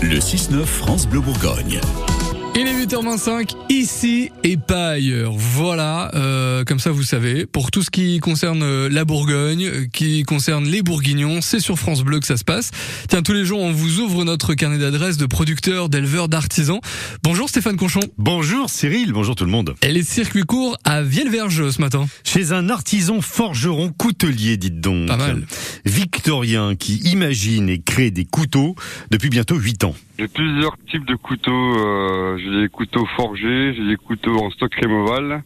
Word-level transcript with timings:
Le 0.00 0.18
6-9 0.18 0.64
France 0.64 1.08
Bleu 1.08 1.20
Bourgogne. 1.20 1.80
Il 2.60 2.66
est 2.66 2.86
8h25, 2.86 3.54
ici 3.68 4.32
et 4.42 4.56
pas 4.56 4.88
ailleurs. 4.88 5.32
Voilà, 5.32 6.10
euh, 6.16 6.64
comme 6.64 6.80
ça 6.80 6.90
vous 6.90 7.04
savez, 7.04 7.46
pour 7.46 7.70
tout 7.70 7.84
ce 7.84 7.90
qui 7.90 8.18
concerne 8.18 8.64
euh, 8.64 8.88
la 8.90 9.04
Bourgogne, 9.04 9.86
qui 9.92 10.24
concerne 10.24 10.66
les 10.66 10.82
Bourguignons, 10.82 11.40
c'est 11.40 11.60
sur 11.60 11.78
France 11.78 12.02
Bleu 12.02 12.18
que 12.18 12.26
ça 12.26 12.36
se 12.36 12.42
passe. 12.42 12.72
Tiens, 13.08 13.22
tous 13.22 13.32
les 13.32 13.44
jours, 13.44 13.60
on 13.60 13.70
vous 13.70 14.00
ouvre 14.00 14.24
notre 14.24 14.54
carnet 14.54 14.78
d'adresses 14.78 15.18
de 15.18 15.26
producteurs, 15.26 15.88
d'éleveurs, 15.88 16.28
d'artisans. 16.28 16.80
Bonjour 17.22 17.48
Stéphane 17.48 17.76
Conchon. 17.76 18.00
Bonjour 18.18 18.70
Cyril, 18.70 19.12
bonjour 19.12 19.36
tout 19.36 19.44
le 19.44 19.52
monde. 19.52 19.76
Elle 19.80 19.96
est 19.96 20.02
circuit 20.02 20.42
court 20.42 20.76
à 20.82 21.02
Vielverge 21.02 21.70
ce 21.70 21.80
matin. 21.80 22.08
Chez 22.24 22.50
un 22.50 22.70
artisan 22.70 23.20
forgeron 23.20 23.92
coutelier, 23.96 24.56
dites 24.56 24.80
donc. 24.80 25.06
Pas 25.06 25.16
mal. 25.16 25.46
Victorien 25.84 26.74
qui 26.74 26.96
imagine 27.04 27.68
et 27.68 27.78
crée 27.78 28.10
des 28.10 28.24
couteaux 28.24 28.74
depuis 29.12 29.28
bientôt 29.28 29.54
8 29.54 29.84
ans. 29.84 29.94
J'ai 30.18 30.26
plusieurs 30.26 30.76
types 30.90 31.04
de 31.06 31.14
couteaux. 31.14 31.52
Euh, 31.52 32.36
j'ai 32.50 32.62
des 32.62 32.68
couteaux 32.68 33.06
forgés, 33.16 33.74
j'ai 33.74 33.86
des 33.86 33.96
couteaux 33.96 34.38
en 34.38 34.50
stock 34.50 34.74
rémoval, 34.74 35.42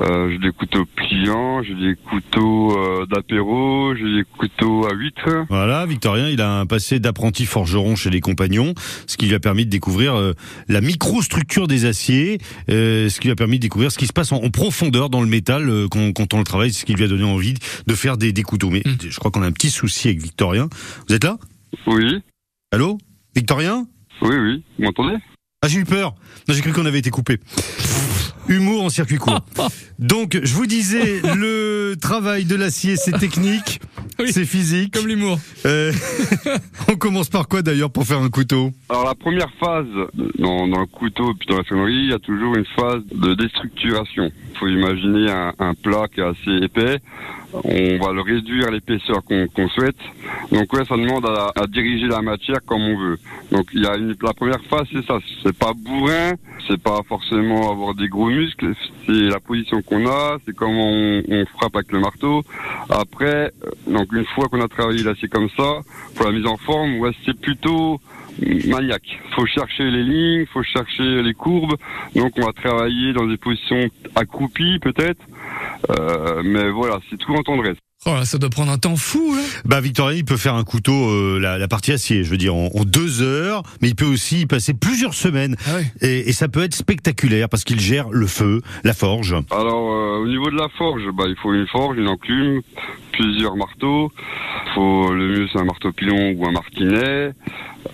euh, 0.00 0.30
j'ai 0.30 0.38
des 0.38 0.52
couteaux 0.52 0.84
pliants, 0.84 1.62
j'ai 1.62 1.74
des 1.74 1.94
couteaux 1.96 2.76
euh, 2.78 3.06
d'apéro, 3.06 3.94
j'ai 3.94 4.16
des 4.16 4.24
couteaux 4.38 4.86
à 4.86 4.94
huîtres. 4.94 5.46
Voilà, 5.48 5.86
Victorien, 5.86 6.28
il 6.28 6.40
a 6.40 6.60
un 6.60 6.66
passé 6.66 7.00
d'apprenti 7.00 7.46
forgeron 7.46 7.96
chez 7.96 8.10
les 8.10 8.20
compagnons, 8.20 8.74
ce 9.06 9.16
qui 9.16 9.26
lui 9.26 9.34
a 9.34 9.40
permis 9.40 9.64
de 9.64 9.70
découvrir 9.70 10.14
euh, 10.14 10.32
la 10.68 10.80
microstructure 10.80 11.66
des 11.66 11.86
aciers, 11.86 12.38
ce 12.68 13.18
qui 13.18 13.28
lui 13.28 13.32
a 13.32 13.36
permis 13.36 13.56
de 13.56 13.62
découvrir 13.62 13.90
ce 13.90 13.98
qui 13.98 14.06
se 14.06 14.12
passe 14.12 14.32
en, 14.32 14.42
en 14.42 14.50
profondeur 14.50 15.10
dans 15.10 15.22
le 15.22 15.28
métal 15.28 15.70
quand, 15.90 16.12
quand 16.12 16.34
on 16.34 16.38
le 16.38 16.44
travaille, 16.44 16.72
ce 16.72 16.84
qui 16.84 16.94
lui 16.94 17.04
a 17.04 17.08
donné 17.08 17.24
envie 17.24 17.54
de 17.86 17.94
faire 17.94 18.16
des, 18.16 18.32
des 18.32 18.42
couteaux. 18.42 18.70
Mais 18.70 18.82
je 19.00 19.18
crois 19.18 19.30
qu'on 19.30 19.42
a 19.42 19.46
un 19.46 19.52
petit 19.52 19.70
souci 19.70 20.08
avec 20.08 20.20
Victorien. 20.20 20.68
Vous 21.08 21.14
êtes 21.14 21.24
là? 21.24 21.38
Oui, 21.86 22.20
Allô? 22.72 22.98
Victorien? 23.36 23.86
Oui, 24.22 24.34
oui. 24.36 24.62
Vous 24.78 24.84
m'entendez? 24.84 25.16
Ah, 25.64 25.68
j'ai 25.68 25.78
eu 25.78 25.86
peur. 25.86 26.14
Non, 26.46 26.54
j'ai 26.54 26.60
cru 26.60 26.74
qu'on 26.74 26.84
avait 26.84 26.98
été 26.98 27.08
coupé. 27.08 27.40
Humour 28.48 28.84
en 28.84 28.90
circuit 28.90 29.16
court. 29.16 29.40
Donc, 29.98 30.38
je 30.42 30.52
vous 30.52 30.66
disais, 30.66 31.22
le 31.22 31.94
travail 31.98 32.44
de 32.44 32.54
l'acier, 32.54 32.96
c'est 32.98 33.18
technique, 33.18 33.80
Oui. 34.18 34.32
c'est 34.32 34.44
physique. 34.44 34.94
Comme 34.94 35.08
l'humour. 35.08 35.38
Euh, 35.66 35.92
on 36.90 36.96
commence 36.96 37.28
par 37.28 37.48
quoi 37.48 37.62
d'ailleurs 37.62 37.90
pour 37.90 38.04
faire 38.04 38.20
un 38.20 38.28
couteau 38.30 38.70
Alors 38.88 39.04
la 39.04 39.14
première 39.14 39.50
phase 39.58 39.86
dans, 40.38 40.68
dans 40.68 40.80
le 40.80 40.86
couteau 40.86 41.30
et 41.32 41.34
puis 41.38 41.48
dans 41.48 41.56
la 41.58 41.64
sonnerie, 41.64 41.94
il 42.04 42.10
y 42.10 42.14
a 42.14 42.18
toujours 42.18 42.54
une 42.56 42.66
phase 42.76 43.02
de 43.12 43.34
déstructuration. 43.34 44.30
Il 44.52 44.58
faut 44.58 44.68
imaginer 44.68 45.30
un, 45.30 45.52
un 45.58 45.74
plat 45.74 46.06
qui 46.12 46.20
est 46.20 46.24
assez 46.24 46.64
épais. 46.64 46.98
On 47.52 47.98
va 48.04 48.12
le 48.12 48.20
réduire 48.20 48.66
à 48.66 48.70
l'épaisseur 48.72 49.22
qu'on 49.24 49.68
souhaite. 49.68 49.96
Donc 50.50 50.72
ouais, 50.72 50.84
ça 50.84 50.96
demande 50.96 51.24
à, 51.26 51.52
à 51.54 51.66
diriger 51.68 52.08
la 52.08 52.20
matière 52.20 52.58
comme 52.66 52.82
on 52.82 52.98
veut. 52.98 53.18
Donc 53.52 53.66
il 53.72 53.82
y 53.82 53.86
a 53.86 53.96
une, 53.96 54.14
la 54.22 54.32
première 54.34 54.60
phase, 54.68 54.86
c'est 54.92 55.04
ça. 55.06 55.18
C'est 55.44 55.56
pas 55.56 55.72
bourrin, 55.76 56.32
c'est 56.68 56.80
pas 56.82 57.00
forcément 57.08 57.70
avoir 57.70 57.94
des 57.94 58.08
gros 58.08 58.28
muscles. 58.28 58.72
C'est 59.06 59.12
la 59.12 59.38
position 59.38 59.82
qu'on 59.82 60.04
a, 60.06 60.38
c'est 60.44 60.54
comment 60.54 60.90
on, 60.90 61.22
on 61.28 61.46
frappe 61.46 61.76
avec 61.76 61.92
le 61.92 62.00
marteau. 62.00 62.42
Après, 62.90 63.52
euh, 63.64 63.70
donc 64.04 64.12
une 64.12 64.26
fois 64.26 64.48
qu'on 64.48 64.60
a 64.60 64.68
travaillé 64.68 65.02
l'acier 65.02 65.28
comme 65.28 65.48
ça, 65.56 65.80
pour 66.14 66.26
la 66.26 66.32
mise 66.32 66.46
en 66.46 66.58
forme, 66.58 66.98
ouais, 66.98 67.12
c'est 67.24 67.38
plutôt 67.40 68.00
maniaque. 68.66 69.18
Faut 69.34 69.46
chercher 69.46 69.90
les 69.90 70.02
lignes, 70.02 70.46
faut 70.52 70.62
chercher 70.62 71.22
les 71.22 71.32
courbes. 71.32 71.76
Donc 72.14 72.32
on 72.36 72.44
va 72.44 72.52
travailler 72.52 73.14
dans 73.14 73.26
des 73.26 73.38
positions 73.38 73.88
accroupies 74.14 74.78
peut-être. 74.80 75.22
Euh, 75.90 76.42
mais 76.44 76.70
voilà, 76.70 76.98
c'est 77.08 77.16
tout 77.16 77.32
en. 77.32 77.83
Oh 78.06 78.12
là, 78.12 78.24
ça 78.26 78.36
doit 78.36 78.50
prendre 78.50 78.70
un 78.70 78.76
temps 78.76 78.96
fou, 78.96 79.34
là. 79.34 79.42
Bah 79.64 79.80
Victorien, 79.80 80.18
il 80.18 80.24
peut 80.26 80.36
faire 80.36 80.54
un 80.54 80.64
couteau, 80.64 80.92
euh, 80.92 81.38
la, 81.40 81.56
la 81.56 81.68
partie 81.68 81.90
acier, 81.92 82.22
je 82.22 82.30
veux 82.30 82.36
dire, 82.36 82.54
en, 82.54 82.68
en 82.74 82.84
deux 82.84 83.22
heures, 83.22 83.62
mais 83.80 83.88
il 83.88 83.94
peut 83.94 84.04
aussi 84.04 84.42
y 84.42 84.46
passer 84.46 84.74
plusieurs 84.74 85.14
semaines. 85.14 85.56
Ah 85.66 85.76
ouais. 85.76 85.86
Et, 86.02 86.28
et 86.28 86.32
ça 86.32 86.48
peut 86.48 86.62
être 86.62 86.74
spectaculaire 86.74 87.48
parce 87.48 87.64
qu'il 87.64 87.80
gère 87.80 88.10
le 88.10 88.26
feu, 88.26 88.60
la 88.84 88.92
forge. 88.92 89.34
Alors 89.50 89.90
euh, 89.90 90.18
au 90.18 90.28
niveau 90.28 90.50
de 90.50 90.56
la 90.56 90.68
forge, 90.76 91.02
bah, 91.14 91.24
il 91.28 91.36
faut 91.36 91.54
une 91.54 91.66
forge, 91.66 91.96
une 91.96 92.08
enclume, 92.08 92.60
plusieurs 93.12 93.56
marteaux. 93.56 94.12
Faut 94.74 95.12
le 95.12 95.28
mieux 95.28 95.48
c'est 95.52 95.60
un 95.60 95.64
marteau 95.64 95.90
pilon 95.92 96.34
ou 96.36 96.46
un 96.46 96.52
martinet. 96.52 97.32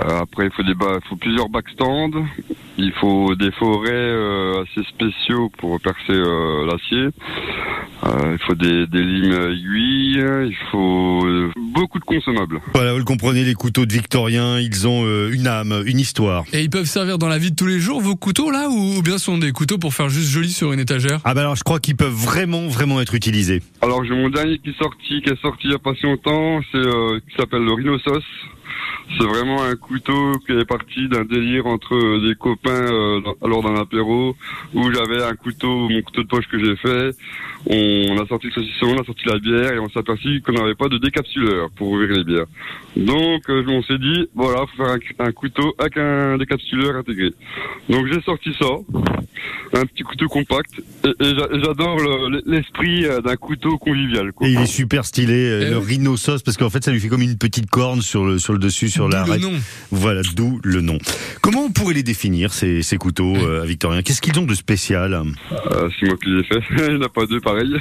Euh, 0.00 0.20
après 0.22 0.46
il 0.46 0.52
faut 0.52 0.62
des 0.62 0.74
faut 1.08 1.16
plusieurs 1.16 1.48
backstands. 1.50 2.12
Il 2.78 2.92
faut 3.00 3.34
des 3.34 3.50
forêts 3.52 3.90
euh, 3.90 4.62
assez 4.62 4.88
spéciaux 4.88 5.50
pour 5.58 5.78
percer 5.80 6.12
euh, 6.12 6.66
l'acier. 6.66 7.08
Euh, 8.04 8.36
il 8.38 8.46
faut 8.46 8.54
des, 8.54 8.86
des 8.86 9.02
limes 9.02 9.32
aiguilles. 9.32 10.24
Il 10.48 10.56
faut 10.70 11.26
euh, 11.26 11.50
beaucoup 11.74 11.98
de 11.98 12.04
consommables. 12.04 12.60
Voilà, 12.74 12.92
vous 12.92 12.98
le 12.98 13.04
comprenez, 13.04 13.44
les 13.44 13.54
couteaux 13.54 13.86
de 13.86 13.92
Victorien, 13.92 14.58
ils 14.58 14.86
ont 14.86 15.04
euh, 15.04 15.30
une 15.32 15.46
âme, 15.46 15.82
une 15.86 15.98
histoire. 15.98 16.44
Et 16.52 16.62
ils 16.62 16.70
peuvent 16.70 16.86
servir 16.86 17.18
dans 17.18 17.28
la 17.28 17.38
vie 17.38 17.50
de 17.50 17.56
tous 17.56 17.66
les 17.66 17.80
jours, 17.80 18.00
vos 18.00 18.16
couteaux, 18.16 18.50
là, 18.50 18.68
ou 18.68 19.02
bien 19.02 19.18
ce 19.18 19.26
sont 19.26 19.38
des 19.38 19.52
couteaux 19.52 19.78
pour 19.78 19.94
faire 19.94 20.08
juste 20.08 20.30
joli 20.30 20.50
sur 20.50 20.72
une 20.72 20.80
étagère? 20.80 21.20
Ah 21.24 21.34
bah 21.34 21.42
alors 21.42 21.56
je 21.56 21.64
crois 21.64 21.80
qu'ils 21.80 21.96
peuvent 21.96 22.12
vraiment, 22.12 22.66
vraiment 22.68 23.00
être 23.00 23.14
utilisés. 23.14 23.62
Alors 23.82 24.04
j'ai 24.04 24.14
mon 24.14 24.28
dernier 24.28 24.58
qui 24.58 24.70
est 24.70 24.78
sorti, 24.78 25.22
qui 25.22 25.30
est 25.30 25.40
sorti 25.40 25.66
il 25.66 25.72
y 25.72 25.74
a 25.74 25.78
pas 25.78 25.94
si 25.94 26.06
longtemps, 26.06 26.60
c'est 26.72 26.78
euh, 26.78 27.20
qui 27.28 27.36
s'appelle 27.36 27.62
le 27.62 27.72
rhinosos. 27.72 28.22
C'est 29.16 29.24
vraiment 29.26 29.62
un 29.62 29.74
couteau 29.76 30.32
qui 30.46 30.52
est 30.52 30.64
parti 30.66 31.08
d'un 31.08 31.24
délire 31.24 31.66
entre 31.66 31.94
euh, 31.94 32.28
des 32.28 32.34
copains 32.34 32.70
euh, 32.70 33.20
lors 33.42 33.62
d'un 33.62 33.74
apéro 33.80 34.36
où 34.74 34.92
j'avais 34.92 35.22
un 35.24 35.34
couteau, 35.34 35.88
mon 35.88 36.02
couteau 36.02 36.22
de 36.22 36.28
poche 36.28 36.46
que 36.50 36.58
j'ai 36.62 36.76
fait. 36.76 37.16
On 37.66 38.18
a 38.22 38.26
sorti 38.26 38.46
le 38.48 38.52
saucisson, 38.52 38.86
on 38.96 39.00
a 39.00 39.04
sorti 39.04 39.22
la 39.26 39.38
bière 39.38 39.72
et 39.72 39.78
on 39.78 39.88
s'est 39.88 39.98
aperçu 39.98 40.40
qu'on 40.44 40.52
n'avait 40.52 40.74
pas 40.74 40.88
de 40.88 40.98
décapsuleur 40.98 41.70
pour 41.70 41.88
ouvrir 41.92 42.10
les 42.18 42.24
bières. 42.24 42.46
Donc 42.96 43.48
euh, 43.48 43.64
on 43.68 43.82
s'est 43.82 43.98
dit 43.98 44.28
voilà, 44.34 44.64
faut 44.66 44.84
faire 44.84 44.94
un, 45.18 45.24
un 45.26 45.32
couteau 45.32 45.74
avec 45.78 45.96
un 45.96 46.36
décapsuleur 46.38 46.96
intégré. 46.96 47.30
Donc 47.88 48.06
j'ai 48.12 48.20
sorti 48.22 48.50
ça, 48.60 48.66
un 49.74 49.86
petit 49.86 50.02
couteau 50.02 50.28
compact 50.28 50.70
et, 51.04 51.08
et 51.08 51.34
j'a- 51.34 51.48
et 51.52 51.60
j'adore 51.64 51.98
le- 51.98 52.42
l'esprit 52.46 53.04
euh, 53.06 53.20
d'un 53.20 53.36
couteau 53.36 53.76
convivial. 53.78 54.32
Quoi. 54.32 54.46
Et 54.48 54.52
il 54.52 54.60
est 54.60 54.66
super 54.66 55.04
stylé, 55.04 55.34
euh, 55.34 55.64
Eh 55.66 55.70
le 55.70 55.78
oui. 55.78 55.84
rhinosos, 55.96 56.42
parce 56.44 56.56
qu'en 56.56 56.70
fait 56.70 56.84
ça 56.84 56.92
lui 56.92 57.00
fait 57.00 57.08
comme 57.08 57.22
une 57.22 57.38
petite 57.38 57.68
corne 57.70 58.02
sur 58.02 58.24
le, 58.24 58.38
sur 58.38 58.52
le 58.52 58.58
dessus, 58.58 58.88
sur 58.98 59.08
la 59.08 59.20
D'où 59.22 59.26
le 59.26 59.32
raie. 59.32 59.38
nom. 59.38 59.52
Voilà, 59.92 60.22
d'où 60.34 60.60
le 60.64 60.80
nom. 60.80 60.98
Comment 61.40 61.66
on 61.66 61.70
pourrait 61.70 61.94
les 61.94 62.02
définir, 62.02 62.52
ces, 62.52 62.82
ces 62.82 62.96
couteaux, 62.96 63.36
euh, 63.36 63.62
à 63.62 63.64
Victorien? 63.64 64.02
Qu'est-ce 64.02 64.20
qu'ils 64.20 64.36
ont 64.40 64.44
de 64.44 64.54
spécial? 64.56 65.14
Euh, 65.14 65.88
c'est 66.00 66.06
moi 66.06 66.16
qui 66.20 66.30
l'ai 66.30 66.42
fait. 66.42 66.60
Il 66.88 66.94
n'y 66.94 66.96
en 66.96 67.02
a 67.02 67.08
pas 67.08 67.24
deux 67.26 67.40
pareils. 67.40 67.74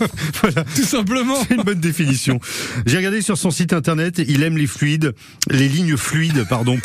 Voilà, 0.42 0.64
Tout 0.64 0.82
simplement. 0.82 1.34
c'est 1.48 1.54
une 1.56 1.62
bonne 1.64 1.80
définition. 1.80 2.38
J'ai 2.86 2.96
regardé 2.96 3.20
sur 3.22 3.36
son 3.36 3.50
site 3.50 3.72
internet, 3.72 4.22
il 4.26 4.42
aime 4.42 4.56
les 4.56 4.66
fluides, 4.68 5.14
les 5.50 5.68
lignes 5.68 5.96
fluides, 5.96 6.46
pardon. 6.48 6.78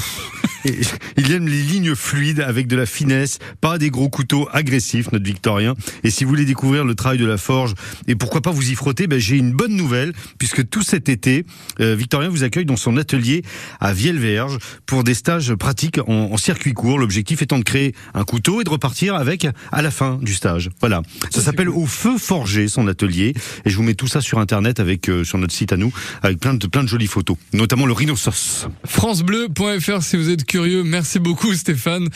Il 1.17 1.31
aime 1.31 1.47
les 1.47 1.61
lignes 1.61 1.95
fluides 1.95 2.41
avec 2.41 2.67
de 2.67 2.75
la 2.75 2.85
finesse, 2.85 3.39
pas 3.61 3.77
des 3.77 3.89
gros 3.89 4.09
couteaux 4.09 4.47
agressifs, 4.51 5.11
notre 5.11 5.25
Victorien. 5.25 5.75
Et 6.03 6.09
si 6.09 6.23
vous 6.23 6.29
voulez 6.29 6.45
découvrir 6.45 6.83
le 6.83 6.95
travail 6.95 7.17
de 7.17 7.25
la 7.25 7.37
forge 7.37 7.73
et 8.07 8.15
pourquoi 8.15 8.41
pas 8.41 8.51
vous 8.51 8.71
y 8.71 8.75
frotter, 8.75 9.07
ben 9.07 9.19
j'ai 9.19 9.37
une 9.37 9.51
bonne 9.51 9.75
nouvelle 9.75 10.13
puisque 10.37 10.67
tout 10.69 10.81
cet 10.81 11.09
été, 11.09 11.45
euh, 11.79 11.95
Victorien 11.95 12.29
vous 12.29 12.43
accueille 12.43 12.65
dans 12.65 12.77
son 12.77 12.97
atelier 12.97 13.43
à 13.79 13.93
Vielverge 13.93 14.57
pour 14.85 15.03
des 15.03 15.13
stages 15.13 15.53
pratiques 15.53 15.99
en, 16.07 16.31
en 16.31 16.37
circuit 16.37 16.73
court. 16.73 16.97
L'objectif 16.97 17.41
étant 17.41 17.59
de 17.59 17.63
créer 17.63 17.93
un 18.13 18.23
couteau 18.23 18.61
et 18.61 18.63
de 18.63 18.69
repartir 18.69 19.15
avec 19.15 19.47
à 19.71 19.81
la 19.81 19.91
fin 19.91 20.19
du 20.21 20.33
stage. 20.33 20.69
Voilà. 20.79 21.01
Ça 21.29 21.41
s'appelle 21.41 21.69
Au 21.69 21.85
Feu 21.85 22.17
Forgé, 22.17 22.67
son 22.67 22.87
atelier. 22.87 23.33
Et 23.65 23.69
je 23.69 23.77
vous 23.77 23.83
mets 23.83 23.95
tout 23.95 24.07
ça 24.07 24.21
sur 24.21 24.39
internet 24.39 24.79
avec 24.79 25.09
euh, 25.09 25.23
sur 25.23 25.37
notre 25.37 25.53
site 25.53 25.73
à 25.73 25.77
nous 25.77 25.93
avec 26.23 26.39
plein 26.39 26.53
de 26.53 26.67
plein 26.67 26.83
de 26.83 26.89
jolies 26.89 27.07
photos, 27.07 27.37
notamment 27.53 27.85
le 27.85 27.93
rhinoceros. 27.93 28.69
FranceBleu.fr 28.85 30.01
si 30.01 30.17
vous 30.17 30.29
êtes 30.29 30.43
curieux. 30.45 30.54
Merci 30.83 31.19
beaucoup 31.19 31.53
Stéphane. 31.53 32.07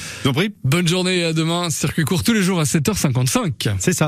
Bonne 0.63 0.87
journée 0.87 1.19
et 1.19 1.23
à 1.25 1.33
demain. 1.33 1.69
Circuit 1.69 2.05
court 2.05 2.23
tous 2.23 2.33
les 2.33 2.41
jours 2.41 2.59
à 2.59 2.63
7h55. 2.63 3.75
C'est 3.79 3.93
ça. 3.93 4.07